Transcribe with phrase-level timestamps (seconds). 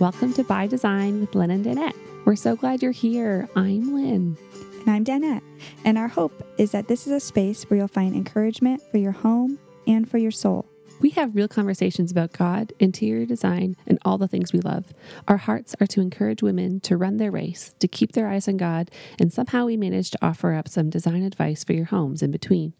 [0.00, 1.94] Welcome to By Design with Lynn and Danette.
[2.24, 3.50] We're so glad you're here.
[3.54, 4.34] I'm Lynn.
[4.54, 5.42] And I'm Danette.
[5.84, 9.12] And our hope is that this is a space where you'll find encouragement for your
[9.12, 10.64] home and for your soul.
[11.02, 14.86] We have real conversations about God, interior design, and all the things we love.
[15.28, 18.56] Our hearts are to encourage women to run their race, to keep their eyes on
[18.56, 22.30] God, and somehow we manage to offer up some design advice for your homes in
[22.30, 22.72] between.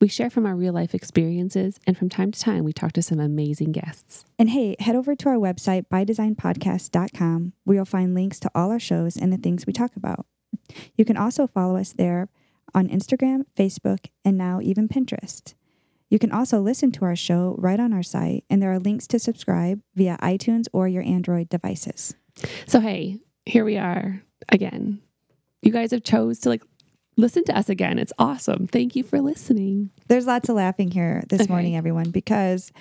[0.00, 3.02] We share from our real life experiences, and from time to time, we talk to
[3.02, 4.24] some amazing guests.
[4.38, 8.80] And hey, head over to our website, bydesignpodcast.com, where you'll find links to all our
[8.80, 10.26] shows and the things we talk about.
[10.96, 12.28] You can also follow us there
[12.74, 15.54] on Instagram, Facebook, and now even Pinterest.
[16.10, 19.06] You can also listen to our show right on our site, and there are links
[19.08, 22.14] to subscribe via iTunes or your Android devices.
[22.66, 25.00] So, hey, here we are again.
[25.62, 26.62] You guys have chose to like
[27.16, 27.98] listen to us again.
[27.98, 28.66] It's awesome.
[28.66, 29.90] Thank you for listening.
[30.08, 31.52] There's lots of laughing here this Okay.
[31.52, 32.72] morning, everyone, because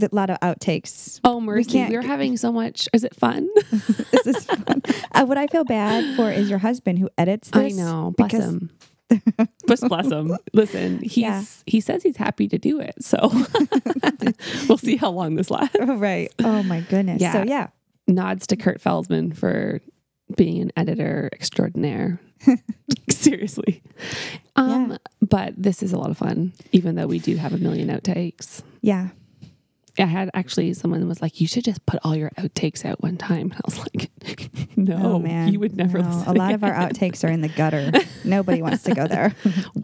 [0.00, 1.20] a lot of outtakes.
[1.24, 1.70] Oh, mercy.
[1.72, 2.86] can't- We are having so much.
[2.92, 3.48] Is it fun?
[4.12, 4.82] this is fun.
[5.12, 7.76] Uh, what I feel bad for is your husband who edits I this.
[7.76, 8.12] know.
[8.16, 8.70] Bless because- him.
[9.68, 10.36] Just bless him.
[10.52, 11.44] Listen, he's Yeah.
[11.66, 12.94] he says he's happy to do it.
[13.00, 13.16] So
[14.68, 15.76] we'll see how long this lasts.
[15.80, 16.32] right.
[16.40, 17.20] Oh my goodness.
[17.22, 17.32] Yeah.
[17.32, 17.68] So yeah.
[18.08, 19.80] Nods to Kurt Feldman for
[20.36, 22.20] being an editor extraordinaire.
[23.10, 23.82] Seriously.
[24.56, 24.96] Um, Yeah.
[25.22, 28.62] but this is a lot of fun, even though we do have a million outtakes.
[28.82, 29.08] Yeah.
[29.98, 33.16] I had actually someone was like, "You should just put all your outtakes out one
[33.16, 34.10] time." And I was like,
[34.76, 35.50] "No, oh man.
[35.50, 37.90] you would never." No, listen A lot of our outtakes are in the gutter.
[38.24, 39.34] Nobody wants to go there.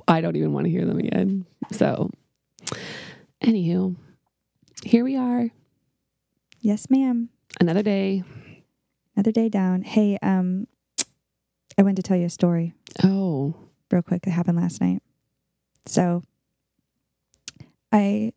[0.06, 1.46] I don't even want to hear them again.
[1.70, 2.10] So,
[3.40, 3.96] anywho,
[4.84, 5.48] here we are,
[6.60, 7.30] yes, ma'am.
[7.58, 8.22] another day.
[9.16, 9.80] Another day down.
[9.82, 10.66] Hey, um,
[11.78, 13.54] I wanted to tell you a story Oh,
[13.90, 15.02] real quick that happened last night.
[15.86, 16.22] So
[17.90, 18.32] I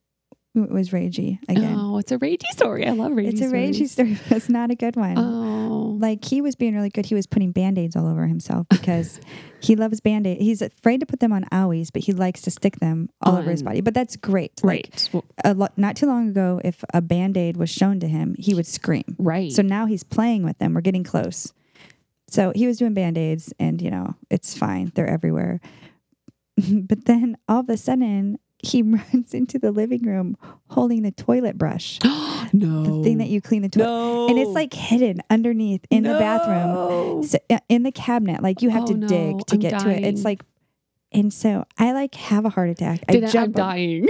[0.58, 1.76] it was ragey again.
[1.78, 2.88] oh, it's a ragey story.
[2.88, 3.28] I love ragey.
[3.34, 5.18] it's a ragey story, it's not a good one.
[5.18, 7.06] Oh, like he was being really good.
[7.06, 9.20] He was putting band-aids all over himself because
[9.60, 10.42] he loves band aids.
[10.42, 13.52] He's afraid to put them on owies, but he likes to stick them all over
[13.52, 13.82] his body.
[13.82, 14.64] But that's great.
[14.64, 18.08] Like right, Well, a lo- not too long ago, if a band-aid was shown to
[18.08, 19.04] him, he would scream.
[19.20, 19.52] right.
[19.52, 20.74] So now he's playing with them.
[20.74, 21.52] We're getting close.
[22.28, 24.92] So he was doing band-aids and you know, it's fine.
[24.96, 25.60] They're everywhere.
[26.72, 28.82] but then all of a sudden he
[29.14, 30.38] runs into the living room
[30.70, 32.00] holding the toilet brush.
[32.04, 33.86] no, The thing that you clean the toilet.
[33.86, 37.24] no, And it's like hidden underneath in the bathroom.
[37.24, 39.80] So, uh, in the cabinet, like you have Oh, to no, dig to I'm get
[39.82, 40.04] to it.
[40.04, 40.44] It's like,
[41.12, 43.02] and so I like have a heart attack.
[43.08, 43.56] I Did I, I'm jump.
[43.56, 44.08] dying.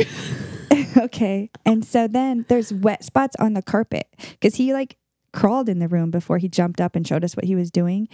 [0.97, 4.97] okay, and so then there's wet spots on the carpet because he like
[5.35, 8.07] crawled in the room before he jumped up and showed us what he was doing.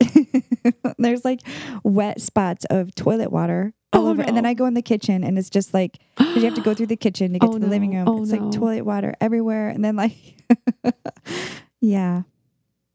[0.98, 1.40] there's like
[1.84, 4.44] wet spots of toilet water all Oh, over, and then.
[4.44, 6.96] I go in the kitchen, and it's just like, you have to go through the
[6.96, 8.08] kitchen to get Oh, to the living room.
[8.08, 8.46] Oh, it's no.
[8.48, 10.16] like toilet water everywhere, and then like,
[11.80, 12.22] yeah.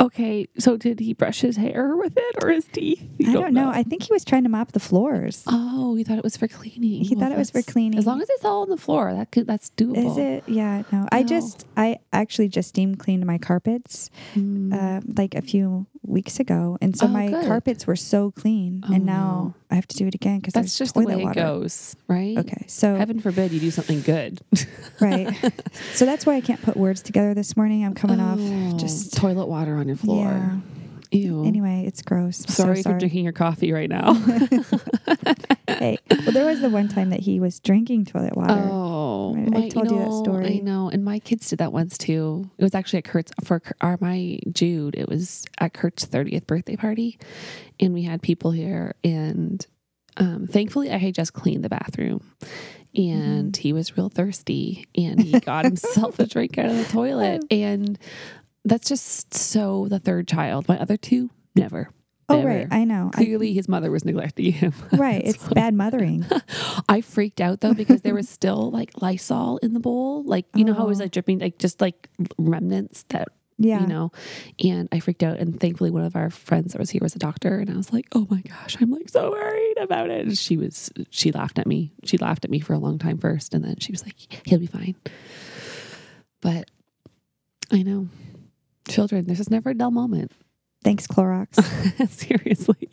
[0.01, 3.03] Okay, so did he brush his hair with it or his teeth?
[3.17, 3.69] You I don't know.
[3.69, 5.43] I think he was trying to mop the floors.
[5.45, 7.03] Oh, he thought it was for cleaning.
[7.03, 7.99] He thought it was for cleaning.
[7.99, 10.09] As long as it's all on the floor, that could that's doable.
[10.11, 10.43] Is it?
[10.47, 11.05] Yeah, no.
[11.11, 14.73] I just, I actually just steam cleaned my carpets Mm.
[14.73, 17.45] uh, like a few weeks ago, and so Oh, my good.
[17.45, 20.77] carpets were so clean, Oh, and now I have to do it again because that's
[20.77, 21.31] just the way water.
[21.39, 22.37] it goes, right?
[22.37, 24.39] Okay, so Heaven forbid you do something good.
[25.01, 25.33] right,
[25.93, 27.85] so that's why I can't put words together this morning.
[27.85, 30.25] I'm coming Oh, off just toilet water on your floor.
[30.25, 30.55] yeah.
[31.11, 31.43] Ew.
[31.45, 32.41] Anyway, it's gross.
[32.45, 34.13] I'm so sorry, for drinking your coffee right now.
[35.67, 38.53] hey, well, there was the one time that he was drinking toilet water.
[38.71, 40.57] Oh, I my- told you that know, story.
[40.57, 42.49] I know, and my kids did that once too.
[42.57, 44.95] It was actually at Kurt's for our my Jude.
[44.95, 47.19] It was at Kurt's thirtieth birthday party,
[47.79, 48.95] and we had people here.
[49.03, 49.65] And
[50.17, 52.23] um, thankfully, I had just cleaned the bathroom,
[52.95, 53.61] and Mm-hmm.
[53.61, 57.97] he was real thirsty, and he got himself a drink out of the toilet, and
[58.69, 60.67] that's just so the third child.
[60.67, 61.89] My other two, never.
[62.29, 62.47] oh, Never.
[62.47, 63.09] right, I know.
[63.13, 64.73] I, Clearly, his mother was neglecting him.
[64.93, 66.25] right, it's bad mothering.
[66.89, 70.23] I freaked out though because there was still like Lysol in the bowl.
[70.23, 71.03] Like, you know how it was Oh.
[71.05, 72.07] like dripping, like just like
[72.37, 74.11] remnants that, Yeah, you know,
[74.63, 75.37] and I freaked out.
[75.39, 77.57] And thankfully, one of our friends that was here was a doctor.
[77.57, 80.27] And I was like, oh my gosh, I'm like so worried about it.
[80.27, 81.91] And she was, she laughed at me.
[82.03, 83.53] She laughed at me for a long time first.
[83.55, 84.15] And then she was like,
[84.45, 84.95] he'll be fine.
[86.41, 86.69] But
[87.71, 88.07] I know
[88.89, 90.31] children, there's just never a dull moment.
[90.83, 91.55] thanks Clorox.
[92.09, 92.89] Seriously.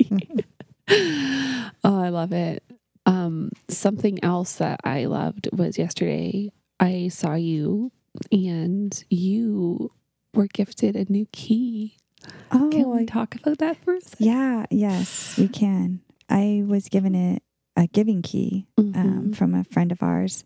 [0.90, 2.62] oh, I love it.
[3.06, 6.50] Um, something else that I loved was yesterday
[6.80, 7.92] I saw you
[8.32, 9.92] and you
[10.34, 11.96] were gifted a new key.
[12.50, 14.26] Oh, Can we I- talk about that for a second?
[14.26, 16.00] Yeah, yes, we can.
[16.28, 17.42] I was given it
[17.76, 19.36] a giving key um, Mhm.
[19.36, 20.44] from a friend of ours,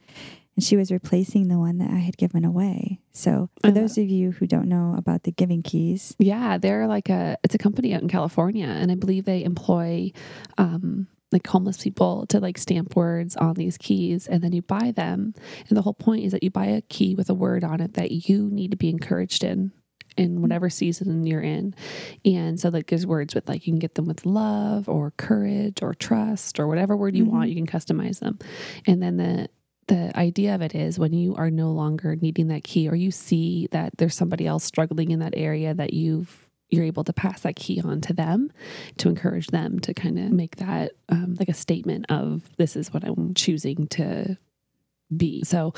[0.61, 3.01] and she was replacing the one that I had given away.
[3.13, 6.87] So, for Uh, those of you who don't know about the giving keys, Yeah, they're
[6.87, 10.13] like a it's a company out in California, and I believe they employ
[10.59, 14.91] um, like homeless people to like stamp words on these keys, and then you buy
[14.91, 15.33] them.
[15.71, 17.95] And the whole point is that you buy a key with a word on it
[17.95, 19.73] that you need to be encouraged in
[20.19, 21.75] in whatever season you're in.
[22.27, 25.83] And so like there's words with like you can get them with love or courage
[25.83, 28.39] or trust or whatever word you want, you can customize them.
[28.87, 29.49] And then the
[29.91, 33.11] the idea of it is when you are no longer needing that key or you
[33.11, 37.41] see that there's somebody else struggling in that area that you've you're able to pass
[37.41, 38.53] that key on to them
[38.99, 42.93] to encourage them to kind of make that um, like a statement of this is
[42.95, 44.39] what i'm choosing to
[45.17, 45.75] be so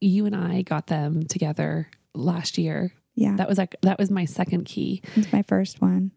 [0.00, 4.24] you and i got them together last year yeah, that was like that was my
[4.24, 6.12] second key it's my first one.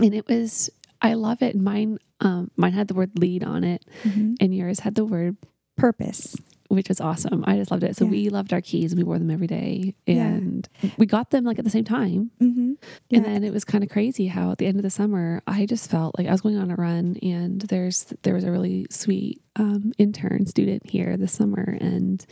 [0.00, 0.70] and it was
[1.02, 4.36] i love it mine um mine had the word lead on it Mhm.
[4.40, 5.36] and yours had the word
[5.76, 6.36] Purpose.
[6.70, 7.42] Which was awesome.
[7.46, 7.96] I just loved it.
[7.96, 8.10] So Yeah.
[8.12, 8.92] we loved our keys.
[8.92, 10.26] And we wore them every day, Yeah.
[10.28, 10.68] and
[10.98, 12.30] we got them like at the same time.
[12.38, 12.74] hmm
[13.10, 15.66] And then it was kind of crazy how at the end of the summer, I
[15.66, 18.86] just felt like I was going on a run, and there's there was a really
[18.90, 22.24] sweet um, intern student here this summer, and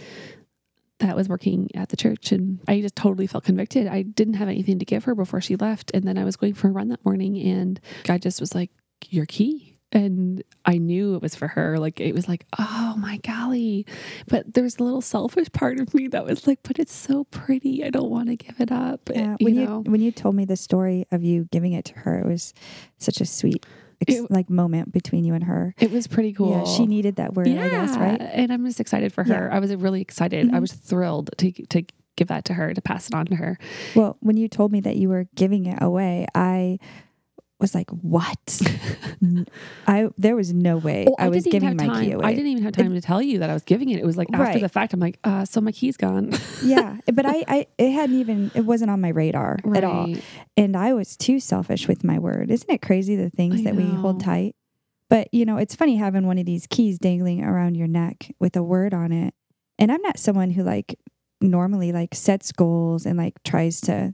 [1.01, 3.87] that was working at the church, and I just totally felt convicted.
[3.87, 6.55] I didn't have anything to give her before she left, and then I was going
[6.55, 8.71] for a run that morning, and I just was like,
[9.11, 11.79] "Your key." And I knew it was for her.
[11.79, 13.87] Like, it was like, oh my golly.
[14.27, 17.83] But there's a little selfish part of me that was like, but it's so pretty.
[17.85, 19.09] I don't want to give it up.
[19.15, 19.83] Yeah, you when know?
[19.85, 22.53] you when you told me the story of you giving it to her, it was
[22.99, 23.65] such a sweet
[24.07, 25.75] ex- It- like moment between you and her.
[25.79, 26.51] It was pretty cool.
[26.51, 28.21] Yeah, she needed that word, I guess, right?
[28.21, 29.49] And I'm just excited for her.
[29.51, 29.57] Yeah.
[29.57, 30.51] I was really excited.
[30.51, 30.61] I Mhm.
[30.61, 31.83] was thrilled to to
[32.17, 33.57] give that to her, to pass it on to her.
[33.95, 36.79] Well, when you told me that you were giving it away, I
[37.61, 38.61] was like, "What?"
[39.87, 42.05] I there was no way Oh, I, was giving my time.
[42.05, 42.25] key away.
[42.25, 43.99] I didn't even have time to tell you that I was giving it.
[43.99, 44.61] It was like after Right.
[44.61, 44.93] the fact.
[44.93, 46.33] I'm like, uh, so my key's gone.
[46.63, 50.15] yeah, but I, I it hadn't even it wasn't on my radar at all,
[50.57, 52.51] and I was too selfish with my word.
[52.51, 54.55] Isn't it crazy the things I that we hold tight?
[55.11, 58.57] But you know, it's funny having one of these keys dangling around your neck with
[58.57, 59.35] a word on it.
[59.79, 60.99] And I'm not someone who like
[61.41, 64.13] normally like sets goals and like tries to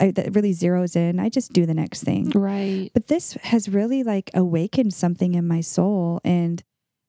[0.00, 1.18] I, that really zeroes in.
[1.18, 2.30] I just do the next thing.
[2.30, 2.90] Right.
[2.94, 6.62] But this has really like awakened something in my soul and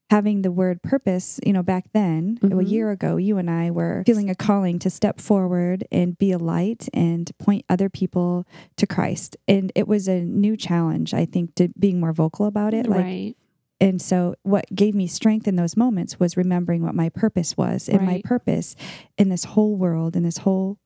[0.09, 2.69] having the word purpose, you know, back then, a Mhm.
[2.69, 6.37] year ago, you and I were feeling a calling to step forward and be a
[6.37, 8.45] light and point other people
[8.77, 9.35] to Christ.
[9.49, 12.87] And it was a new challenge, I think, to being more vocal about it.
[12.87, 13.35] Like right.
[13.81, 17.89] and so, what gave me strength in those moments was remembering what my purpose was.
[17.89, 18.77] And my purpose
[19.17, 20.77] in this whole world, in this whole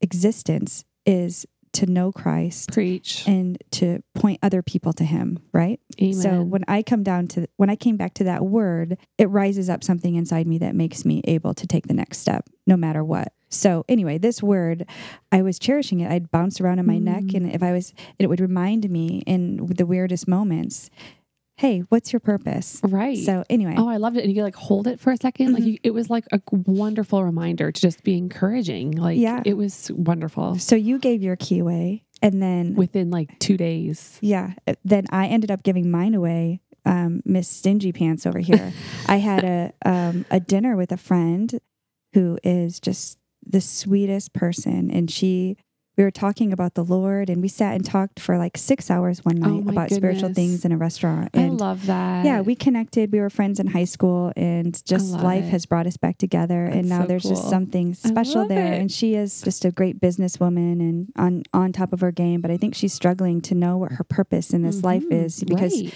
[0.00, 3.24] existence, is to know Christ Preach.
[3.28, 5.78] and to point other people to Him, right?
[6.00, 6.14] Amen.
[6.14, 9.68] So, when I come down to, when I came back to that word, it rises
[9.68, 13.04] up something inside me that makes me able to take the next step, no matter
[13.04, 13.32] what.
[13.50, 14.86] So, anyway, this word,
[15.30, 16.10] I was cherishing it.
[16.10, 17.34] I'd bounce around in my neck, Mm.
[17.34, 20.88] and if I was, it would remind me in the weirdest moments,
[21.56, 22.80] hey, what's your purpose?
[22.84, 23.18] right.
[23.18, 24.20] So anyway, Oh, I loved it.
[24.24, 25.66] And you could like hold it for a 2nd Like Mhm.
[25.66, 28.92] you, it was like a wonderful reminder to just be encouraging.
[28.92, 29.42] Like Yeah.
[29.44, 34.18] it was wonderful so you gave your key away, and then within like two days.
[34.20, 36.60] yeah, uh, then I ended up giving mine away.
[36.84, 38.72] Um, Miss Stingy Pants over here.
[39.06, 41.58] I had a um, a dinner with a friend
[42.14, 45.56] who is just the sweetest person, and she.
[45.96, 49.24] We were talking about the Lord, and we sat and talked for like six hours
[49.24, 51.30] one night my about spiritual things in a restaurant.
[51.32, 52.24] And I love that.
[52.26, 53.10] yeah, we connected.
[53.12, 55.48] We were friends in high school, and just life it.
[55.50, 56.66] has brought us back together.
[56.66, 58.74] and now so there's just something special there.
[58.74, 58.80] it.
[58.80, 62.42] And she is just a great businesswoman and on on top of her game.
[62.42, 65.24] But I think she's struggling to know what her purpose in this life Mhm.
[65.24, 65.94] is because Right.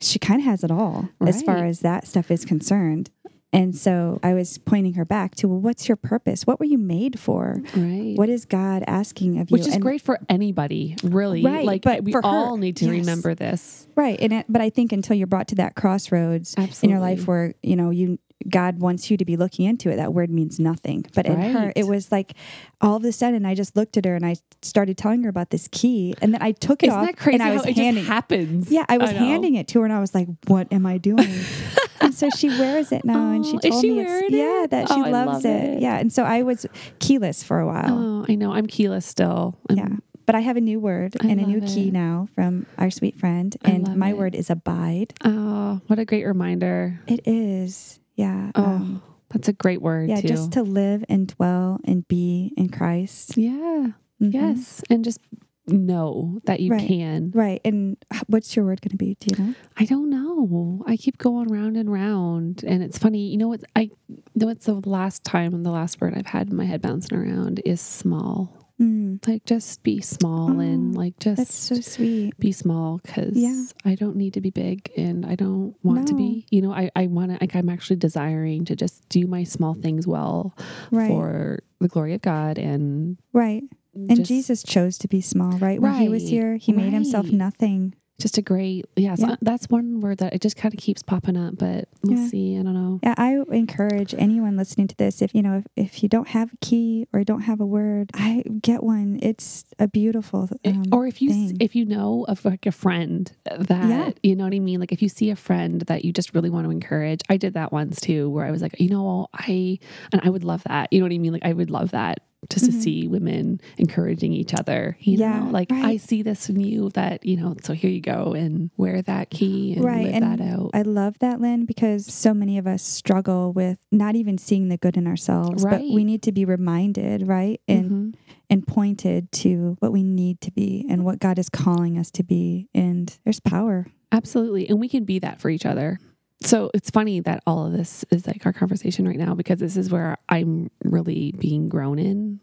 [0.00, 3.10] she kind of has it all as far as that stuff is concerned.
[3.56, 6.46] And so I was pointing her back to, well, what's your purpose?
[6.46, 7.60] What were you made for?
[7.74, 8.14] right.
[8.16, 9.54] What is God asking of you?
[9.54, 11.42] Which is And- great for anybody, really.
[11.42, 12.92] Right, like but we for her, all need to yes.
[12.92, 13.88] remember this.
[13.96, 14.18] Right.
[14.20, 16.86] And it, but I think until you're brought to that crossroads Absolutely.
[16.86, 19.96] in your life where, you know, you God wants you to be looking into it,
[19.96, 21.06] that word means nothing.
[21.14, 22.34] But in her, it was like
[22.82, 25.48] all of a sudden I just looked at her and I started telling her about
[25.48, 27.74] this key and then I took it Isn't off that crazy and I was it
[27.76, 28.70] handing just happens?
[28.70, 29.18] Yeah, I was know.
[29.18, 31.26] handing it to her and I was like, What am I doing?
[32.00, 34.70] and so she wears it now and she Oh, told she me it's yeah, it?
[34.70, 35.64] that she Oh, loves love it.
[35.76, 35.82] it.
[35.82, 35.98] Yeah.
[35.98, 36.66] And so I was
[36.98, 37.86] keyless for a while.
[37.90, 38.52] Oh, I know.
[38.52, 39.58] I'm keyless still.
[39.70, 39.96] I'm- Yeah.
[40.26, 41.92] But I have a new word I and a new key it.
[41.92, 43.56] now from our sweet friend.
[43.62, 45.14] And my word is abide.
[45.24, 46.98] Oh, what a great reminder.
[47.06, 48.00] It is.
[48.16, 48.50] Yeah.
[48.56, 50.26] Oh, um, that's a great word yeah, too.
[50.26, 53.36] just to live and dwell and be in Christ.
[53.36, 53.92] yeah.
[54.20, 54.32] Mhm.
[54.34, 54.82] Yes.
[54.90, 55.20] And just
[55.68, 56.86] know that you Right.
[56.88, 57.30] can.
[57.34, 57.60] Right.
[57.64, 57.96] And
[58.28, 59.16] what's your word going to be?
[59.20, 59.54] Do you know?
[59.76, 60.84] I don't know.
[60.86, 62.62] I keep going round and round.
[62.66, 63.62] And it's funny, you know what?
[63.74, 63.90] I
[64.34, 67.16] No, it's the last time and the last word I've had in my head bouncing
[67.18, 68.62] around is small.
[68.80, 72.38] Mm, Like just be small and Oh, like just that's so sweet.
[72.38, 73.64] be small because Yeah.
[73.86, 76.46] I don't need to be big and I don't want to be.
[76.50, 79.72] You know, I, I want to, like, I'm actually desiring to just do my small
[79.72, 80.54] things well
[80.90, 81.08] Right.
[81.08, 83.62] for the glory of God and right.
[83.96, 85.80] And just, Jesus chose to be small, right?
[85.80, 87.94] When he was here, he made himself nothing.
[88.18, 89.36] just a great, yeah, so Yeah.
[89.42, 92.26] that's one word that it just kind of keeps popping up, but we'll Yeah.
[92.28, 92.56] see.
[92.58, 92.98] I don't know.
[93.02, 96.50] Yeah, I encourage anyone listening to this if you know if, if you don't have
[96.54, 99.18] a key or don't have a word, I get one.
[99.20, 101.58] It's a beautiful um, or if you thing.
[101.60, 104.10] if you know of like a friend that Yeah.
[104.22, 106.48] you know what I mean, like if you see a friend that you just really
[106.48, 107.20] want to encourage.
[107.28, 109.78] I did that once too, where I was like, you know, I
[110.10, 110.90] and I would love that.
[110.90, 111.34] You know what I mean?
[111.34, 112.82] Like I would love that just to Mhm.
[112.82, 114.96] see women encouraging each other.
[115.00, 117.54] You Yeah, know, like I see this in you that you know.
[117.62, 120.70] So here you go and wear that key and Right, live and that out.
[120.74, 124.76] I love that, Lynn, because so many of us struggle with not even seeing the
[124.76, 128.14] good in ourselves, but we need to be reminded, right, and Mhm.
[128.48, 132.22] and pointed to what we need to be and what God is calling us to
[132.22, 132.68] be.
[132.74, 133.86] And there's power.
[134.12, 134.68] Absolutely.
[134.68, 135.98] And we can be that for each other.
[136.42, 139.76] So it's funny that all of this is like our conversation right now because this
[139.76, 142.40] is where I'm really being grown in.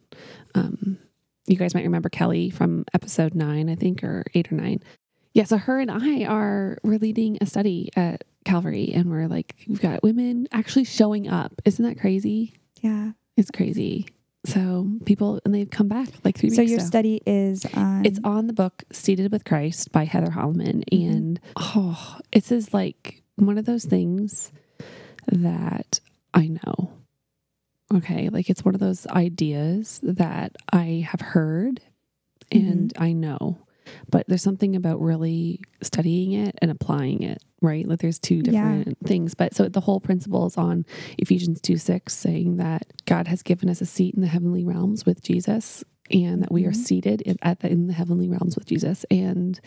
[0.56, 0.98] Um,
[1.46, 4.82] you guys might remember Kelly from episode nine, I think, or eight or nine.
[5.34, 5.44] Yeah.
[5.44, 9.82] So her and I are, we're leading a study at Calvary and we're like, we've
[9.82, 11.54] got women actually showing up.
[11.66, 12.54] Isn't that crazy?
[12.82, 13.12] Yeah.
[13.38, 14.08] It's crazy.
[14.46, 18.06] So people, and they've come back like three So weeks your study is on.
[18.06, 20.84] It's on the book Seated with Christ by Heather Holleman.
[20.92, 21.06] Mhm.
[21.16, 24.52] And oh, it's is like one of those things
[25.32, 26.00] that
[26.34, 26.92] I know.
[27.94, 28.30] Okay.
[28.30, 31.82] Like it's one of those ideas that I have heard
[32.52, 33.60] and I know.
[34.10, 37.88] But there's something about really studying it and applying it, right?
[37.88, 38.42] Like there's two Yeah.
[38.52, 39.36] different things.
[39.36, 40.86] But so the whole principle is on
[41.18, 45.06] Ephesians 2 6, saying that God has given us a seat in the heavenly realms
[45.06, 46.76] with Jesus and that we are Mhm.
[46.76, 49.06] seated in, at the, in the heavenly realms with Jesus.
[49.12, 49.60] And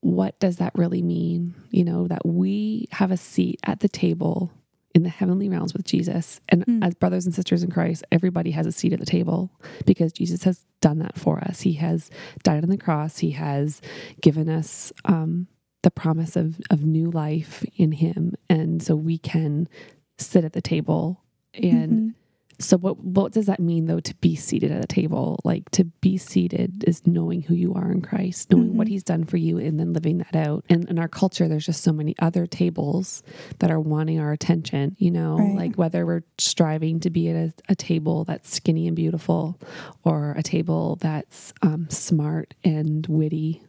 [0.00, 1.54] what does that really mean?
[1.70, 4.52] You know, that we have a seat at the table
[4.94, 6.40] in the heavenly realms with Jesus.
[6.48, 6.82] And Hmm.
[6.82, 9.50] as brothers and sisters in Christ, everybody has a seat at the table
[9.86, 11.60] because Jesus has done that for us.
[11.62, 12.10] He has
[12.42, 13.80] died on the cross, He has
[14.20, 15.46] given us um,
[15.82, 18.34] the promise of, of new life in Him.
[18.48, 19.68] And so we can
[20.16, 21.22] sit at the table
[21.54, 22.14] and Mhm.
[22.60, 25.38] So what what does that mean though to be seated at a table?
[25.44, 28.90] Like to be seated is knowing who you are in Christ, knowing what Mhm.
[28.90, 30.64] he's done for you and then living that out.
[30.68, 33.22] And in our culture there's just so many other tables
[33.60, 35.54] that are wanting our attention, you know, Right.
[35.54, 39.56] like whether we're striving to be at a, a table that's skinny and beautiful
[40.04, 43.62] or a table that's um, smart and witty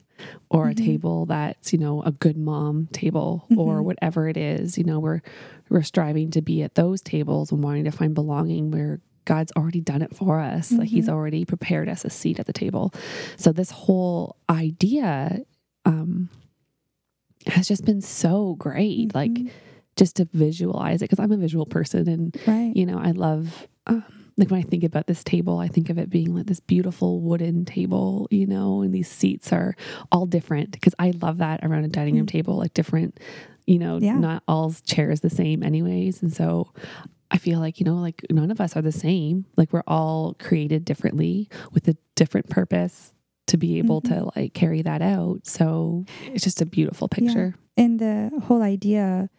[0.49, 0.85] or a Mhm.
[0.85, 3.83] table that's, you know, a good mom table or Mhm.
[3.85, 5.21] whatever it is, you know, we're
[5.69, 9.81] we're striving to be at those tables and wanting to find belonging where God's already
[9.81, 10.71] done it for us.
[10.71, 11.13] Like he's Mhm.
[11.13, 12.91] already prepared us a seat at the table.
[13.37, 15.41] So this whole idea
[15.85, 16.29] um
[17.47, 19.13] has just been so great.
[19.15, 19.49] Like Mhm.
[19.95, 22.71] just to visualize it because I'm a visual person and right.
[22.75, 24.03] you know, I love um,
[24.39, 27.19] like when I think about this table, I think of it being like this beautiful
[27.21, 29.75] wooden table, you know, and these seats are
[30.11, 32.29] all different because I love that around a dining room Mm.
[32.31, 33.19] table, like different,
[33.67, 34.17] you know, Yeah.
[34.17, 36.21] not all chairs the same, anyways.
[36.23, 36.71] And so
[37.31, 39.45] I feel like, you know, like none of us are the same.
[39.57, 43.13] Like we're all created differently with a different purpose
[43.47, 44.13] to be able Mm-hmm.
[44.19, 45.45] to like carry that out.
[45.45, 47.15] So it's just a beautiful Yeah.
[47.19, 47.55] picture.
[47.77, 49.29] and the whole idea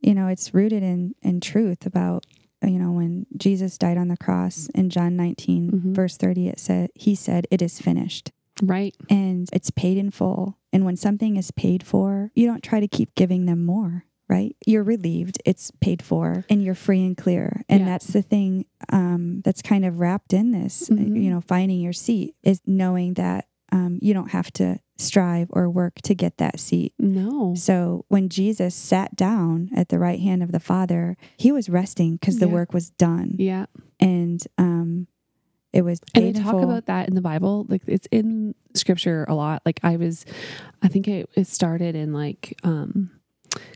[0.00, 2.24] you know it's rooted in in truth about
[2.62, 5.94] you know when jesus died on the cross in john 19 Mhm.
[5.94, 8.94] verse 30 it said he said it is finished Right.
[9.08, 12.88] and it's paid in full and when something is paid for you don't try to
[12.88, 17.62] keep giving them more right you're relieved it's paid for and you're free and clear
[17.68, 17.86] and Yeah.
[17.86, 21.22] that's the thing um, that's kind of wrapped in this Mhm.
[21.22, 25.70] you know finding your seat is knowing that um, you don't have to strive or
[25.70, 27.54] work to get that seat No.
[27.56, 32.16] so when Jesus sat down at the right hand of the Father, he was resting
[32.16, 32.52] because the Yeah.
[32.52, 33.66] work was done, Yeah.
[34.00, 35.06] and um,
[35.72, 37.66] it was And paid they talk about that in the Bible.
[37.68, 39.62] Like it's in scripture a lot.
[39.66, 40.24] Like I was,
[40.82, 43.10] I think it, it started in like um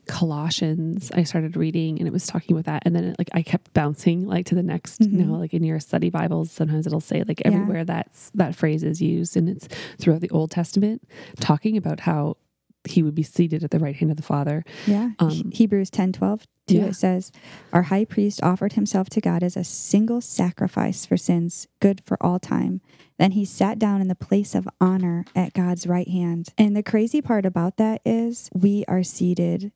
[0.07, 1.11] Colossians.
[1.15, 2.83] I started reading and it was talking about that.
[2.87, 5.39] And then it, like I kept bouncing like to the next, you know, Mhm.
[5.41, 7.49] like in your study Bibles, sometimes it'll say like Yeah.
[7.49, 9.37] everywhere that's that phrase is used.
[9.37, 11.03] And it's throughout the Old Testament,
[11.41, 12.37] talking about how
[12.85, 14.65] he would be seated at the right hand of the Father.
[14.87, 16.47] yeah, um, He- Hebrews ten twelve.
[16.69, 16.85] Too, Yeah.
[16.87, 17.33] it says,
[17.73, 22.17] Our high priest offered himself to God as a single sacrifice for sins, good for
[22.25, 22.81] all time.
[23.19, 26.51] Then he sat down in the place of honor at God's right hand.
[26.57, 29.73] And the crazy part about that is we are seated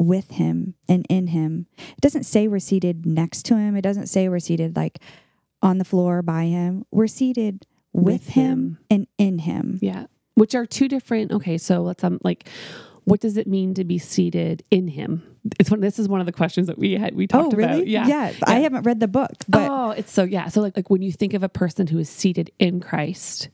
[0.00, 1.66] with him and in him.
[1.78, 3.76] It doesn't say we're seated next to him.
[3.76, 4.98] It doesn't say we're seated like
[5.62, 6.84] on the floor by him.
[6.90, 8.78] We're seated with, With him, him.
[8.90, 9.78] and in him.
[9.80, 10.06] Yeah.
[10.36, 11.32] Which are two different.
[11.32, 12.48] Okay, so let's um like,
[13.04, 15.22] what does it mean to be seated in Him?
[15.58, 15.80] It's one.
[15.80, 17.72] This is one of the questions that we had we talked oh, really?
[17.72, 17.86] about.
[17.86, 18.06] Yeah.
[18.06, 18.32] yeah.
[18.44, 20.48] I haven't read the book, but oh, it's so yeah.
[20.48, 23.48] So like like when you think of a person who is seated in Christ,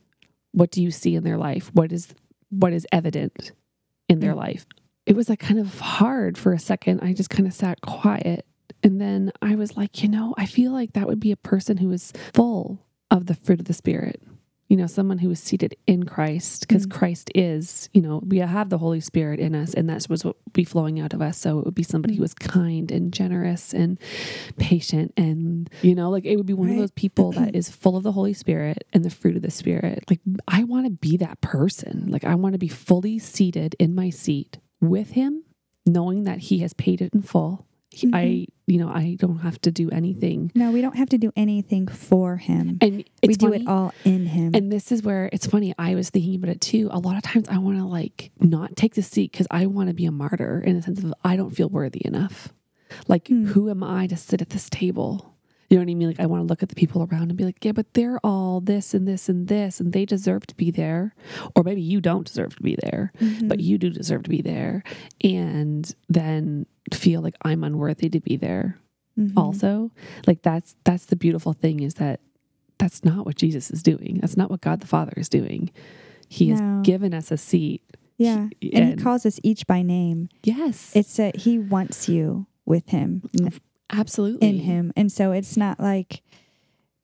[0.53, 1.71] what do you see in their life?
[1.73, 2.15] What is
[2.51, 3.53] what is evident
[4.09, 4.37] in their Mm.
[4.39, 4.67] life?
[5.07, 7.01] It was like kind of hard for a second.
[7.01, 8.47] I just kind of sat quiet.
[8.83, 11.77] And then I was like, you know, I feel like that would be a person
[11.77, 14.21] who is full of the fruit of the Spirit.
[14.73, 16.93] You know, someone who is seated in Christ, because Mm.
[16.93, 20.37] Christ is, you know, we have the Holy Spirit in us, and that's what's what
[20.47, 21.37] would be flowing out of us.
[21.37, 22.19] So it would be somebody Mm.
[22.19, 23.99] who is kind and generous and
[24.57, 27.99] patient, and you know, like it would be one of those people that is full
[27.99, 30.05] of the Holy Spirit and the fruit of the Spirit.
[30.09, 32.07] Like I want to be that person.
[32.11, 35.43] Like I want to be fully seated in my seat with Him,
[35.85, 37.67] knowing that He has paid it in full.
[37.93, 40.51] He- I, you know, I don't have to do anything.
[40.55, 42.79] no, we don't have to do anything for him.
[42.81, 44.53] And we it's do it all in him.
[44.55, 45.75] And this is where it's funny.
[45.79, 46.89] I was thinking about it too.
[46.91, 49.89] A lot of times I want to like not take the seat because I want
[49.89, 52.53] to be a martyr in the sense of I don't feel worthy enough.
[53.09, 53.47] Like, Hmm.
[53.47, 55.29] who am I to sit at this table?
[55.71, 56.09] You know what I mean?
[56.09, 58.19] Like, I want to look at the people around and be like, yeah, but they're
[58.23, 61.15] all this and this and this, and they deserve to be there.
[61.57, 63.49] Or maybe you don't deserve to be there, Mhm.
[63.49, 64.83] but you do deserve to be there.
[65.25, 68.79] And then feel like I'm unworthy to be there
[69.19, 69.35] Mhm.
[69.37, 69.91] also
[70.27, 72.21] like that's that's the beautiful thing is that
[72.79, 75.71] that's not what jesus is doing that's not what god the father is doing
[76.29, 76.55] he No.
[76.57, 77.83] has given us a seat
[78.17, 78.49] yeah.
[78.61, 80.29] He- And he calls us each by name.
[80.45, 83.23] yes It's a he wants you with him
[83.91, 84.93] absolutely in him.
[84.97, 86.23] And so it's not like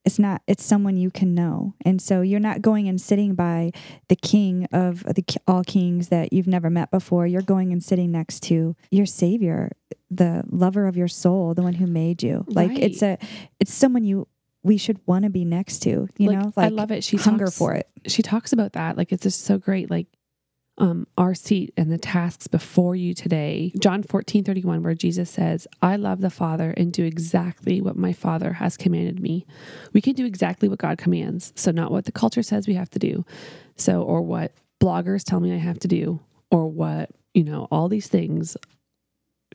[0.09, 1.75] it's not it's someone you can know.
[1.85, 3.73] And so you're not going and sitting by
[4.09, 7.27] the king of the all kings that you've never met before.
[7.27, 9.71] You're going and sitting next to your savior,
[10.11, 12.47] the lover of your soul, the one who made you.
[12.49, 13.19] Like it's a
[13.61, 14.27] it's someone you
[14.63, 16.53] we should want to be next to, you like, know?
[16.57, 17.89] i love it she hunger talks, for it.
[18.07, 20.07] she talks about that like it's just so great like
[20.79, 23.73] um our seat and the tasks before you today.
[23.79, 28.13] John 14 31 where jesus says i love the father and do exactly what my
[28.13, 29.47] father has commanded me.
[29.93, 32.91] We can do exactly what god commands so not what the culture says we have
[32.91, 33.25] to do
[33.77, 37.89] so or what bloggers tell me i have to do or what you know all
[37.89, 38.57] these things.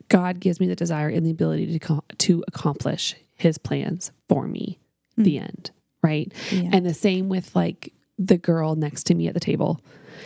[0.10, 4.80] God gives me the desire and the ability to to accomplish his plans for me.
[5.18, 5.72] The end
[6.04, 6.32] right?
[6.52, 6.70] Yeah.
[6.74, 7.94] and the same with like
[8.28, 9.82] the girl next to me at the table.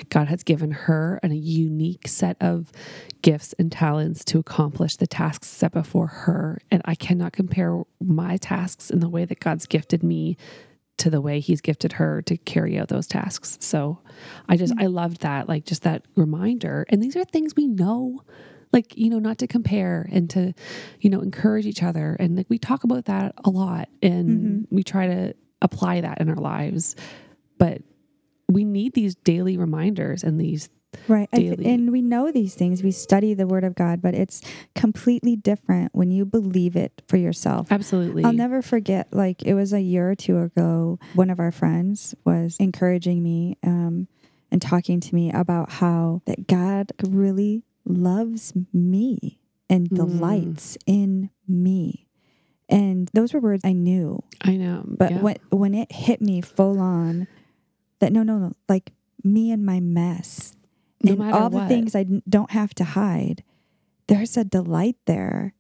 [0.10, 2.71] God has given her a unique set of
[3.21, 6.60] gifts and talents to accomplish the tasks set before her.
[6.69, 10.38] And I cannot compare my tasks in the way that God's gifted me
[10.97, 13.57] to the way he's gifted her to carry out those tasks.
[13.62, 13.99] So
[14.49, 14.83] I just, mm.
[14.83, 16.86] I loved that, like just that reminder.
[16.89, 18.23] And these are things we know,
[18.73, 20.53] like, you know, not to compare and to,
[20.99, 22.17] you know, encourage each other.
[22.19, 24.75] And like we talk about that a lot and mm-hmm.
[24.75, 26.95] we try to apply that in our lives.
[27.57, 27.81] But
[28.49, 30.69] we need these daily reminders and these,
[31.07, 31.29] Right.
[31.31, 31.65] Daily.
[31.65, 32.81] and we know these things.
[32.81, 34.41] We study the word of God, but it's
[34.73, 37.67] completely different when you believe it for yourself.
[37.71, 38.23] absolutely.
[38.23, 42.15] I'll never forget, like, it was a year or two ago, one of our friends
[42.25, 44.07] was encouraging me um,
[44.49, 49.39] and talking to me about how that God really loves me
[49.69, 49.95] and Mm.
[49.97, 52.07] delights in me.
[52.69, 54.23] And those were words I knew.
[54.41, 54.83] I know.
[54.85, 55.21] But yeah.
[55.21, 57.27] when when it hit me full on,
[57.99, 58.91] that no, no, no, like
[59.23, 60.55] me and my mess,
[61.03, 63.43] no and all what, the things I don't have to hide,
[64.07, 65.53] there's a delight there.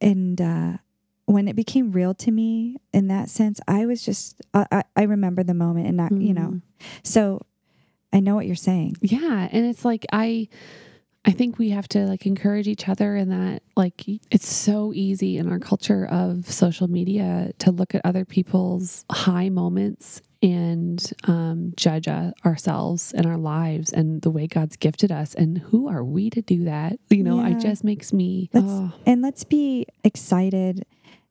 [0.00, 0.72] And uh,
[1.26, 5.02] when it became real to me in that sense, I was just I, I, I
[5.04, 6.54] remember the moment, and not you know.
[6.54, 6.62] Mhm.
[7.02, 7.40] So
[8.12, 8.96] I know what you're saying.
[9.00, 10.48] Yeah, and it's like I
[11.24, 15.38] I think we have to like encourage each other in that like it's so easy
[15.38, 21.72] in our culture of social media to look at other people's high moments and um,
[21.76, 26.04] judge uh, ourselves and our lives and the way God's gifted us and who are
[26.04, 26.98] we to do that?
[27.10, 27.56] You know, Yeah.
[27.56, 30.84] it just makes me Let's oh, and let's be excited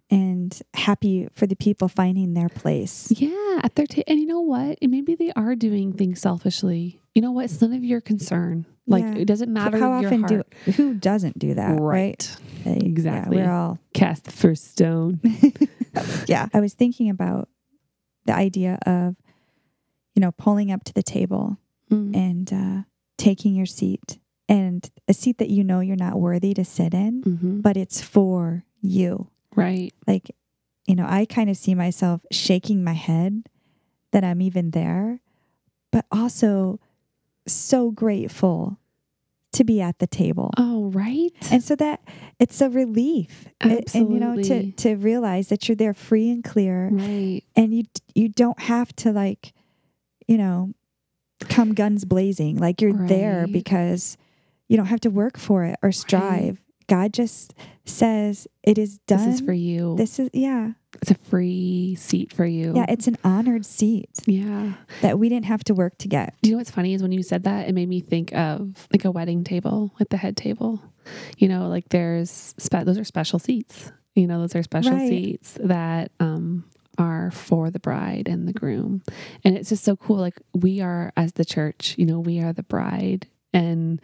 [0.09, 3.11] and happy for the people finding their place.
[3.15, 4.77] Yeah, at their ta- and you know what?
[4.81, 6.99] And maybe they are doing things selfishly.
[7.15, 7.45] You know what?
[7.45, 8.65] It's none of your concern.
[8.87, 9.15] Like Yeah.
[9.15, 9.77] it doesn't matter.
[9.77, 10.45] How often heart.
[10.65, 11.79] do who doesn't do that?
[11.79, 12.35] Right.
[12.65, 13.37] Yeah, Exactly.
[13.37, 15.19] we're all cast the first stone.
[16.27, 16.47] yeah.
[16.53, 17.47] I was thinking about
[18.25, 19.15] the idea of,
[20.15, 21.57] you know, pulling up to the table
[21.91, 22.15] Mm.
[22.15, 22.83] and uh,
[23.17, 24.17] taking your seat
[24.49, 27.61] and a seat that you know you're not worthy to sit in, Mhm.
[27.61, 29.27] but it's for you.
[29.55, 29.93] Right.
[30.07, 30.31] Like,
[30.87, 33.43] you know, I kind of see myself shaking my head
[34.11, 35.19] that I'm even there,
[35.91, 36.79] but also
[37.45, 38.77] so grateful
[39.51, 40.51] to be at the table.
[40.57, 41.31] Oh, right?
[41.51, 42.01] And so that
[42.43, 43.47] it's a relief.
[43.61, 47.41] It- and you know to to realize that you're there free and clear right.
[47.55, 49.53] and you you don't have to like
[50.27, 50.73] you know
[51.39, 54.17] come guns blazing like you're there because
[54.67, 56.59] you don't have to work for it or strive.
[56.87, 57.53] God just
[57.85, 59.25] says it is done.
[59.25, 59.95] This is for you.
[59.97, 60.71] This is yeah.
[61.01, 62.73] It's a free seat for you.
[62.75, 64.73] Yeah, it's an honored seat yeah.
[65.01, 66.35] that we didn't have to work to get.
[66.41, 68.87] Do you know what's funny is when you said that, it made me think of
[68.91, 70.81] like a wedding table, like the head table.
[71.37, 73.91] You know, like there's spe- those are special seats.
[74.15, 75.09] You know, those are special Right.
[75.09, 76.63] seats that um,
[76.97, 79.01] are for the bride and the groom,
[79.43, 80.17] and it's just so cool.
[80.17, 83.99] Like we are as the church, you know, we are the bride, and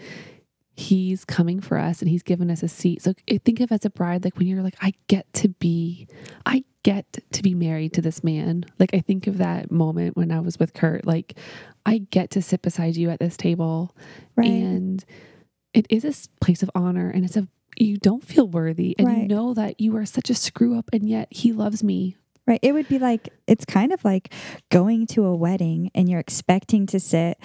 [0.79, 3.01] he's coming for us, and he's given us a seat.
[3.01, 3.13] So
[3.45, 6.07] think of as a bride, like when you're like, I get to be,
[6.45, 8.65] I get to be married to this man.
[8.79, 11.37] Like I think of that moment when I was with Kurt, like.
[11.85, 13.95] I get to sit beside you at this table
[14.35, 14.47] Right.
[14.47, 15.03] and
[15.73, 16.13] it is a
[16.43, 19.95] place of honor and it's a you don't feel worthy and you know that you
[19.95, 22.15] are such a screw up and yet he loves me.
[22.45, 22.59] Right.
[22.61, 24.31] It would be like, it's kind of like
[24.69, 27.39] going to a wedding and you're expecting to sit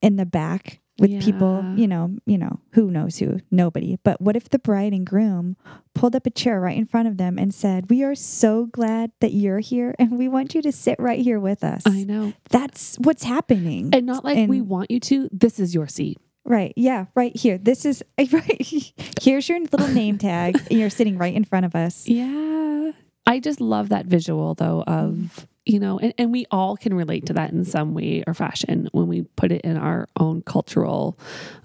[0.00, 3.98] in the back with people, you know, you know, who knows who, nobody.
[4.02, 5.56] But what if the bride and groom
[5.94, 9.12] pulled up a chair right in front of them and said, We are so glad
[9.20, 11.82] that you're here and we want you to sit right here with us.
[11.86, 12.32] I know.
[12.50, 13.90] That's what's happening.
[13.92, 16.18] And not like we want you to, this is your seat.
[16.44, 16.72] right.
[16.76, 17.06] Yeah.
[17.14, 17.58] Right here.
[17.58, 18.92] This is right.
[19.20, 20.56] Here's your little name tag.
[20.70, 22.06] and you're sitting right in front of us.
[22.08, 22.92] Yeah.
[23.26, 27.26] I just love that visual though of, you know, and, and we all can relate
[27.26, 31.18] to that in some way or fashion when we put it in our own cultural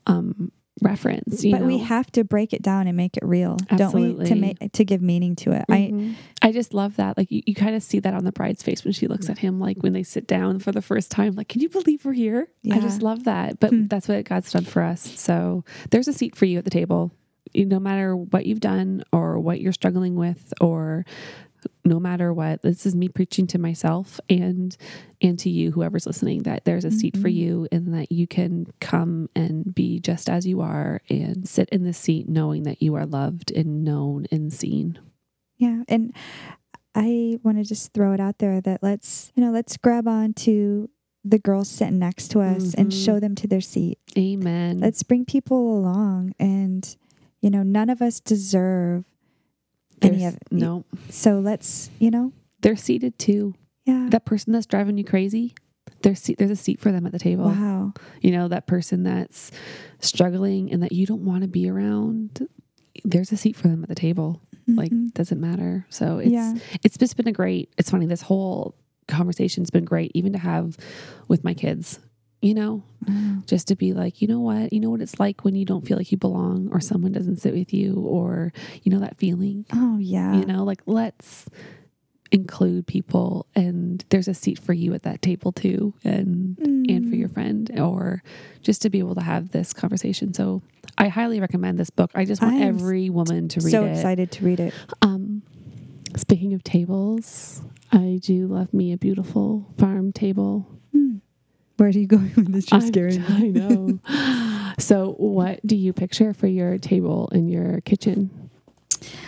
[0.08, 1.44] um reference.
[1.44, 1.68] You But know?
[1.68, 4.26] we have to break it down and make it real, don't we?
[4.26, 5.66] To make to give meaning to it.
[5.70, 6.16] I Mhm.
[6.42, 7.18] I just love that.
[7.18, 9.38] Like you, you kind of see that on the bride's face when she looks at
[9.38, 12.14] him, like when they sit down for the first time, like, can you believe we're
[12.14, 12.48] here?
[12.72, 13.60] I just love that.
[13.60, 13.86] But Hmm.
[13.88, 15.02] that's what God's done for us.
[15.20, 17.12] So there's a seat for you at the table.
[17.54, 21.06] You- No matter what you've done or what you're struggling with or
[21.86, 24.76] no matter what, this is me preaching to myself and
[25.21, 27.34] and to you, whoever's listening, that there's a seat for Mhm.
[27.36, 31.84] you and that you can come and be just as you are and sit in
[31.84, 34.97] the seat knowing that you are loved and known and seen.
[35.58, 36.12] Yeah, and
[36.95, 40.34] I want to just throw it out there that let's, you know, let's grab on
[40.34, 40.89] to
[41.24, 43.06] the girls sitting next to us and Mhm.
[43.06, 44.00] show them to their seat.
[44.17, 44.80] Amen.
[44.80, 46.95] Let's bring people along and
[47.43, 49.04] you know, none of us deserve
[50.02, 50.52] any There's- of it.
[50.52, 53.56] no, So let's, you know, they're seated too.
[53.86, 54.08] yeah.
[54.10, 55.54] That person that's driving you crazy,
[56.04, 57.46] there's seat, there's a seat for them at the table.
[57.46, 57.94] wow.
[58.22, 59.52] You know, that person that's
[60.00, 62.48] struggling and that you don't want to be around.
[63.04, 64.42] There's a seat for them at the table.
[64.68, 65.14] Like Mhm.
[65.14, 65.86] doesn't matter.
[65.90, 66.54] So it's yeah.
[66.84, 67.74] it's just been a great.
[67.78, 68.06] It's funny.
[68.06, 68.76] This whole
[69.08, 70.78] conversation's been great, even to have
[71.28, 72.00] with my kids.
[72.41, 73.43] You know, Wow.
[73.47, 75.86] just to be like, you know what, you know what it's like when you don't
[75.88, 78.51] feel like you belong, or someone doesn't sit with you, or
[78.84, 79.65] you know that feeling.
[79.73, 80.34] Oh yeah.
[80.39, 81.47] you know like let's
[82.32, 86.58] include people and there's a seat for you at that table too and
[86.89, 87.19] and for Mm.
[87.19, 88.23] your friend or
[88.62, 90.62] just to be able to have this conversation so
[90.97, 93.84] i highly recommend this book i just want I am every woman to read so
[93.84, 94.73] it so excited to read it.
[95.01, 95.41] um
[96.15, 101.17] speaking of tables i do love me a beautiful farm table Hmm.
[101.82, 102.72] Where are you going with this?
[102.72, 103.28] You're scaring me.
[103.30, 104.00] i know
[104.78, 108.30] so what do you picture for your table in your kitchen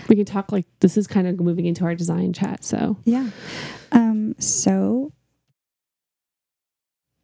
[0.08, 3.28] we can talk like this is kind of moving into our design chat so Yeah.
[3.92, 5.12] Um, so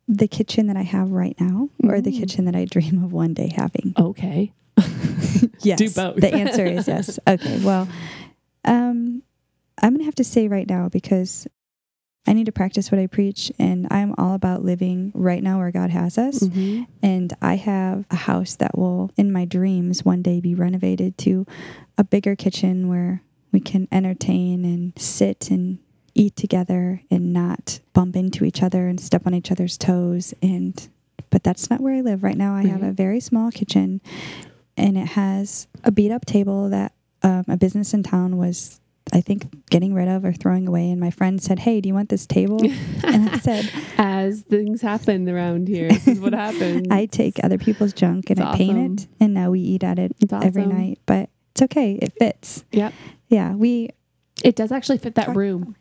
[0.08, 2.18] the kitchen that I have right now, or the Mm.
[2.20, 3.94] kitchen that I dream of one day having?
[3.98, 4.52] Okay.
[5.62, 5.78] Yes.
[5.78, 6.16] Do both.
[6.22, 7.20] The answer is yes.
[7.28, 7.60] Okay.
[7.64, 7.88] Well,
[8.66, 9.22] um,
[9.82, 11.48] I'm gonna have to say right now because
[12.28, 15.72] I need to practice what I preach, and I'm all about living right now where
[15.72, 16.40] God has us.
[16.40, 16.86] Mhm.
[17.02, 21.46] And I have a house that will, in my dreams, one day be renovated to
[21.98, 25.80] a bigger kitchen where we can entertain and sit and
[26.14, 30.34] eat together and not bump into each other and step on each other's toes.
[30.42, 30.88] And
[31.32, 32.56] but that's not where I live right now.
[32.56, 34.02] I have a very small kitchen,
[34.78, 36.92] and it has a beat up table that
[37.24, 38.80] um, a business in town was.
[39.14, 41.94] I think getting rid of or throwing away, and my friend said, "Hey, do you
[41.94, 42.60] want this table?"
[43.04, 46.88] and I said, As things happen around here, this is what happens.
[46.92, 50.00] I take other people's junk and It's I paint it, and now we eat at
[50.00, 51.00] it It's every night.
[51.06, 52.64] But it's okay; it fits.
[52.72, 52.94] Yep.
[53.30, 53.90] Yeah, we
[54.44, 55.76] It does actually fit that room.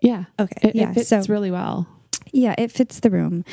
[0.00, 0.24] Yeah.
[0.38, 0.68] okay.
[0.68, 1.86] It, yeah, it fits so really well.
[2.32, 3.44] yeah, it fits the room.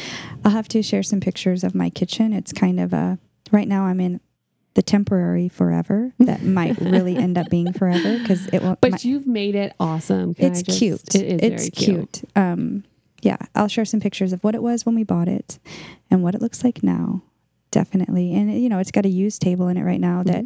[0.46, 2.32] I'll have to share some pictures of my kitchen.
[2.34, 3.20] It's kind of a
[3.52, 3.84] right now.
[3.86, 4.22] I'm in
[4.78, 8.80] the temporary forever that might really end up being forever because it won't.
[8.80, 10.36] But my- you've made it awesome.
[10.36, 11.16] Can it's just- cute.
[11.16, 12.22] It is it's very cute.
[12.36, 12.84] Um,
[13.24, 15.58] yeah, I'll share some pictures of what it was when we bought it
[16.12, 17.24] and what it looks like now.
[17.72, 18.34] definitely.
[18.36, 20.46] And you know, it's got a used table in it right now that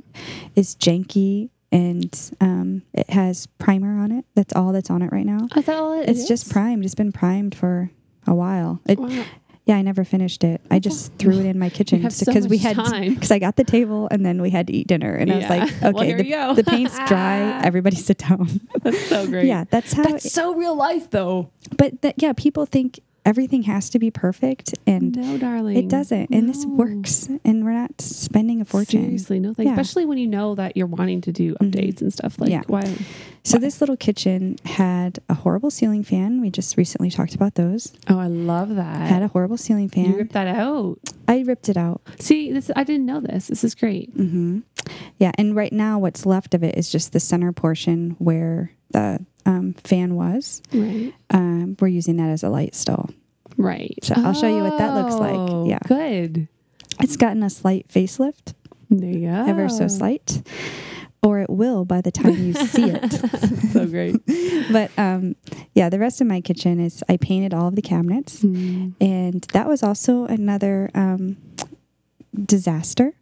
[0.56, 4.26] is janky and um, it has primer on it.
[4.36, 5.48] That's all that's on it right now.
[5.54, 6.84] I thought all it It's just primed.
[6.86, 7.92] It's been primed for
[8.26, 8.80] a while.
[8.88, 9.26] It, Wow.
[9.72, 10.60] Yeah, I never finished it.
[10.70, 13.14] I just threw it in my kitchen have so because we had time.
[13.14, 15.50] because I got the table and then we had to eat dinner and I was
[15.50, 17.62] like, okay, here the, the paint's dry.
[17.64, 18.60] Everybody sit down.
[18.84, 19.46] That's so great.
[19.46, 20.04] yeah, that's how.
[20.04, 21.52] That's so real life, though.
[21.78, 25.78] but that, yeah, people think everything has to be perfect and No, darling.
[25.78, 26.30] it doesn't.
[26.32, 27.30] And this works.
[27.46, 29.04] And we're not spending a fortune.
[29.04, 29.54] Seriously, no.
[29.58, 29.72] Yeah.
[29.72, 31.70] Especially when you know that you're wanting to do Mhm.
[31.72, 32.40] updates and stuff.
[32.40, 32.64] Like, Yeah.
[32.68, 32.82] why?
[33.44, 33.62] So Why?
[33.62, 36.42] this little kitchen had a horrible ceiling fan.
[36.42, 37.92] We just recently talked about those.
[38.08, 39.08] Oh, I love that.
[39.08, 40.06] Had a horrible ceiling fan.
[40.06, 40.98] you ripped that out.
[41.28, 42.02] I ripped it out.
[42.20, 43.48] See, this I didn't know this.
[43.48, 44.12] This is great.
[44.16, 44.60] hmm
[45.20, 49.24] Yeah, and right now what's left of it is just the center portion where the
[49.46, 50.62] um, fan was.
[50.74, 51.14] Right.
[51.30, 53.10] Um, we're using that as a light still.
[53.58, 53.98] Right.
[54.04, 55.34] So I'll show you what that looks like.
[55.36, 55.80] Oh, Yeah.
[55.88, 56.48] Good.
[57.00, 58.54] It's gotten a slight facelift,
[58.90, 59.46] There you go.
[59.48, 60.42] ever so slight,
[61.24, 63.12] or it will by the time you see it.
[63.74, 64.16] so great.
[64.72, 65.36] but um,
[65.74, 68.94] yeah, the rest of my kitchen is I painted all of the cabinets, Mm.
[69.02, 71.38] and that was also another um,
[72.46, 73.14] disaster,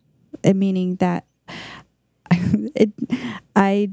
[0.43, 1.25] meaning that
[2.31, 2.91] it,
[3.55, 3.91] I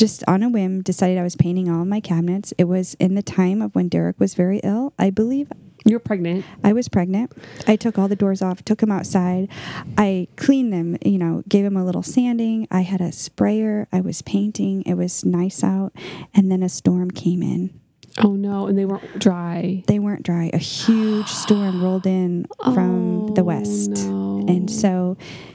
[0.00, 2.54] just on a whim decided I was painting all my cabinets.
[2.56, 5.52] It was in the time of when Derek was very ill, I believe.
[5.84, 6.46] You're pregnant.
[6.64, 7.32] I was pregnant.
[7.66, 9.50] I took all the doors off, took them outside.
[9.98, 12.66] I cleaned them, you know, gave them a little sanding.
[12.70, 13.88] I had a sprayer.
[13.92, 14.84] I was painting.
[14.84, 15.92] It was nice out.
[16.32, 17.78] And then a storm came in.
[18.18, 19.82] Oh no, and they weren't dry.
[19.86, 20.50] They weren't dry.
[20.52, 23.90] A huge storm rolled in from the Oh, west.
[23.90, 24.44] no.
[24.48, 25.16] And so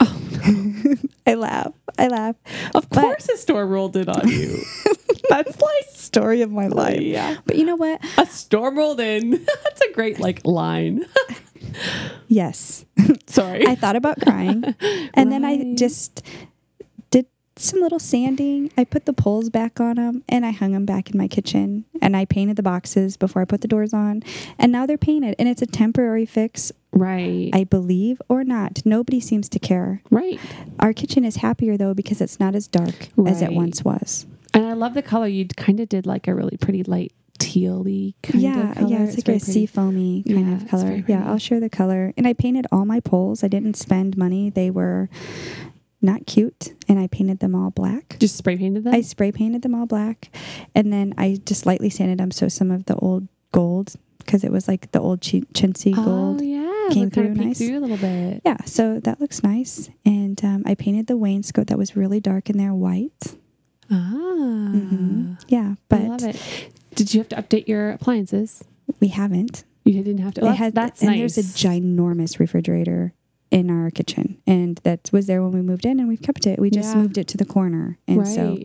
[1.26, 1.72] I laugh.
[1.98, 2.36] I laugh.
[2.74, 4.58] of but- course, a storm rolled in on you.
[5.28, 7.00] That's like story of my life.
[7.00, 8.00] yeah, But you know what?
[8.16, 9.30] a storm rolled in.
[9.64, 11.04] That's a great like line.
[12.28, 12.84] Yes.
[13.26, 13.66] Sorry.
[13.66, 14.74] I thought about crying.
[15.14, 16.22] And then I just
[17.58, 18.70] some little sanding.
[18.76, 21.84] I put the poles back on them and I hung them back in my kitchen.
[22.02, 24.22] And I painted the boxes before I put the doors on.
[24.58, 25.34] And now they're painted.
[25.38, 27.50] And it's a temporary fix, right.
[27.52, 28.82] I believe or not.
[28.84, 30.02] Nobody seems to care.
[30.10, 30.38] right.
[30.80, 34.26] Our kitchen is happier though because it's not as dark as it once was.
[34.54, 35.26] And I love the color.
[35.26, 38.88] You kind of did like a really pretty light tealy kind yeah, of color.
[38.88, 41.04] yeah, it's, like very a sea foamy kind Yeah, of color.
[41.06, 41.28] Yeah.
[41.28, 42.12] I'll share the color.
[42.16, 43.44] And I painted all my poles.
[43.44, 44.48] I didn't spend money.
[44.50, 45.08] They were
[46.02, 48.16] not cute, and I painted them all black.
[48.20, 48.94] Just spray painted them.
[48.94, 50.30] I spray painted them all black,
[50.74, 54.52] and then I just lightly sanded them so some of the old gold, because it
[54.52, 56.40] was like the old chi- chintzy gold.
[56.40, 57.58] Oh yeah, came through nice.
[57.58, 58.42] through a little bit.
[58.44, 59.88] Yeah, so that looks nice.
[60.04, 63.36] And um, I painted the wainscot that was really dark in there white.
[63.90, 63.94] Ah,
[64.72, 66.70] hmm Yeah, I but love it.
[66.94, 68.64] Did you have to update your appliances?
[69.00, 69.64] we haven't.
[69.84, 70.40] You didn't have to.
[70.40, 71.34] Well, it that's, had that's and nice.
[71.34, 73.12] there's a ginormous refrigerator
[73.50, 76.58] in our kitchen and that was there when we moved in and we've kept it
[76.58, 77.02] we just Yeah.
[77.02, 78.26] moved it to the corner and right.
[78.26, 78.58] so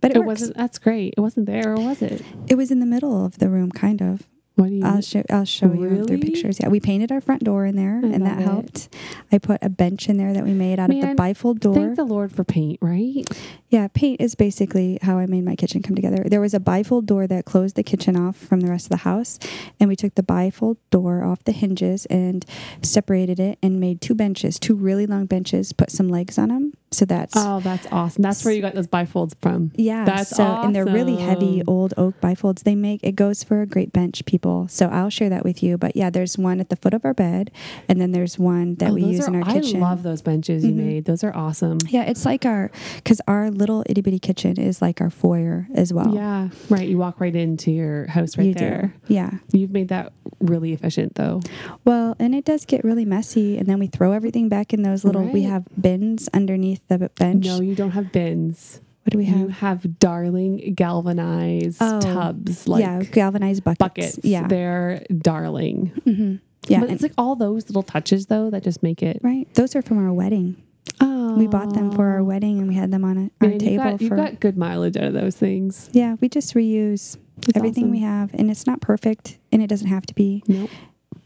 [0.00, 0.54] but it, it wasn't.
[0.54, 1.14] That's great.
[1.16, 2.20] It wasn't there, or was it?
[2.46, 4.22] it was in the middle of the room kind of
[4.56, 4.84] What do you?
[4.84, 6.16] i'll show i'll show you Really?
[6.16, 8.44] the pictures yeah we painted our front door in there I and that it.
[8.44, 8.88] helped
[9.32, 11.96] i put a bench in there that we made out of the bifold door Thank
[11.96, 13.24] the Lord for paint, right?
[13.68, 17.06] yeah paint is basically how i made my kitchen come together there was a bifold
[17.06, 19.38] door that closed the kitchen off from the rest of the house
[19.80, 22.46] and we took the bifold door off the hinges and
[22.82, 26.72] separated it and made two benches two really long benches put some legs on them
[26.92, 28.22] so that's Oh, that's awesome.
[28.22, 29.72] That's where you got those bifolds from.
[29.74, 32.62] Yeah, That's so and they're really heavy old oak bifolds.
[32.62, 34.43] They make it goes for a great bench, people.
[34.68, 35.78] So I'll share that with you.
[35.78, 37.50] But yeah, there's one at the foot of our bed,
[37.88, 39.82] and then there's one that Oh, we use are- in our kitchen.
[39.82, 40.76] I love those benches you Mhm.
[40.76, 41.04] made.
[41.06, 41.78] Those are awesome.
[41.88, 45.92] Yeah, it's like our because our little itty bitty kitchen is like our foyer as
[45.92, 46.14] well.
[46.14, 46.86] Yeah, right.
[46.88, 48.94] You walk right into your house right you there.
[49.08, 49.14] do.
[49.14, 49.30] Yeah.
[49.52, 51.40] You've made that really efficient, though.
[51.84, 55.04] Well, and it does get really messy, and then we throw everything back in those
[55.04, 55.22] little.
[55.24, 57.46] We have bins underneath the bench.
[57.46, 58.80] No, you don't have bins.
[59.04, 59.50] What do we You have?
[59.84, 63.78] have darling galvanized Oh, tubs, like yeah, galvanized buckets.
[63.78, 64.18] buckets.
[64.22, 64.48] Yeah.
[64.48, 65.92] They're darling.
[66.04, 66.36] hmm
[66.68, 66.80] Yeah.
[66.80, 69.20] but it's like all those little touches though that just make it.
[69.22, 69.46] right.
[69.54, 70.56] Those are from our wedding.
[71.00, 73.58] Oh, We bought them for our wedding, and we had them on a, our Man,
[73.58, 74.16] table you got, you for.
[74.16, 75.88] got good mileage out of those things.
[75.92, 79.88] Yeah, we just reuse It's everything we have, and it's not perfect, and it doesn't
[79.88, 80.42] have to be.
[80.46, 80.70] Nope.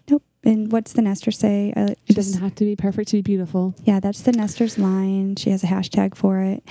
[0.08, 0.22] Nope.
[0.44, 1.72] And what's the Nester say?
[1.76, 3.74] Uh, It just- doesn't have to be perfect to be beautiful.
[3.84, 5.36] yeah, that's the Nester's line.
[5.36, 6.62] She has a hashtag for it,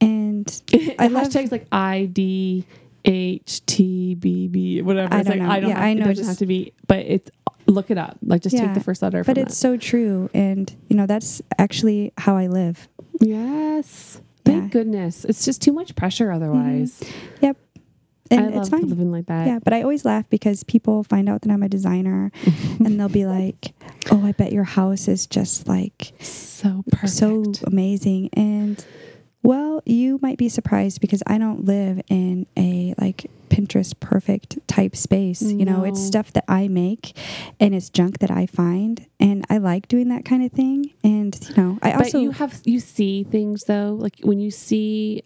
[0.00, 0.27] and
[0.98, 2.64] I love- hashtags like I D
[3.04, 5.12] H T B B whatever.
[5.14, 5.52] I It's don't like know.
[5.54, 7.30] I don't Yeah, have, I it know, doesn't just- have to be, but it's
[7.66, 8.16] look it up.
[8.22, 9.22] Like just Yeah, take the first letter.
[9.24, 12.88] but it's so true, and you know that's actually how I live.
[13.20, 14.20] yes.
[14.44, 14.68] Thank Yeah.
[14.80, 15.24] goodness.
[15.26, 16.36] It's just too much pressure mm-hmm.
[16.42, 17.02] otherwise.
[17.42, 17.58] Yep.
[18.30, 18.88] And I it's love fine.
[18.88, 19.46] living like that.
[19.46, 22.30] Yeah, but I always laugh because people find out that I'm a designer,
[22.84, 23.74] and they'll be like,
[24.10, 27.10] Oh, I bet your house is just like So perfect.
[27.12, 28.30] so amazing.
[28.32, 28.82] And
[29.42, 34.94] well, you might be surprised because I don't live in a like Pinterest perfect type
[34.94, 35.40] space.
[35.40, 37.16] You know, it's stuff that I make
[37.58, 39.06] and it's junk that I find.
[39.18, 40.92] And I like doing that kind of thing.
[41.02, 42.20] And, you know, I but also.
[42.20, 45.22] you have you see things though, like when you see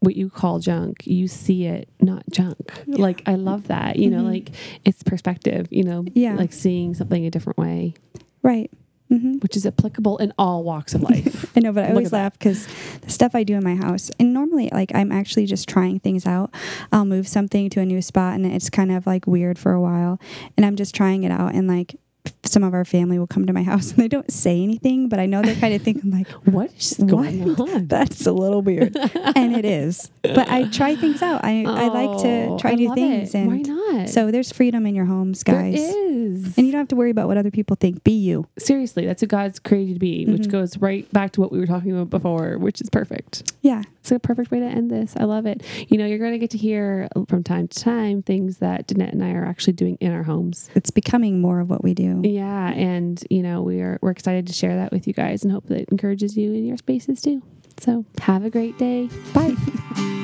[0.00, 2.72] what you call junk, you see it not junk.
[2.88, 3.96] Like I love that.
[3.96, 4.32] You know, Mhm.
[4.32, 4.50] like
[4.84, 5.68] it's perspective.
[5.70, 6.34] You know, Yeah.
[6.34, 7.94] like seeing something a different way,
[8.42, 8.70] right.
[9.18, 11.50] Hmm which is applicable in all walks of life.
[11.56, 12.66] I know, but I Look always laugh because
[13.00, 16.26] the stuff I do in my house, and normally, like, I'm actually just trying things
[16.26, 16.54] out.
[16.92, 19.80] I'll move something to a new spot, and it's kind of like weird for a
[19.80, 20.20] while,
[20.56, 21.54] and I'm just trying it out.
[21.54, 21.96] And like,
[22.44, 25.18] some of our family will come to my house, and they don't say anything, but
[25.18, 27.60] I know they're kind of thinking like, what is going What?
[27.74, 27.86] on?
[27.88, 28.96] "That's a little weird,"
[29.36, 30.10] and it is.
[30.22, 31.44] But I try things out.
[31.44, 33.38] I I like to Oh, try I new things, it.
[33.38, 34.08] and why not?
[34.08, 35.78] so there's freedom in your homes, guys.
[35.78, 36.56] is.
[36.56, 38.04] And you don't have to worry about what other people think.
[38.04, 38.46] Be you.
[38.58, 40.50] Seriously, that's who God's created to be, which Mhm.
[40.50, 43.52] goes right back to what we were talking about before, which is perfect.
[43.62, 43.82] Yeah.
[44.02, 45.14] It's a perfect way to end this.
[45.16, 45.62] I love it.
[45.88, 49.12] You know, you're going to get to hear from time to time things that Danette
[49.12, 50.68] and I are actually doing in our homes.
[50.74, 52.20] It's becoming more of what we do.
[52.24, 55.52] Yeah, and you know, we are we're excited to share that with you guys and
[55.52, 57.44] hope that it encourages you in your spaces too.
[57.78, 59.08] So, have a great day.
[59.32, 59.54] Bye.